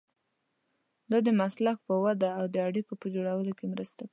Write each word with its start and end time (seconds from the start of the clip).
دا 1.11 1.17
د 1.27 1.29
مسلک 1.41 1.77
په 1.87 1.95
وده 2.03 2.29
او 2.39 2.45
د 2.53 2.55
اړیکو 2.67 2.93
په 3.01 3.07
جوړولو 3.15 3.51
کې 3.57 3.65
مرسته 3.73 4.01
کوي. 4.05 4.09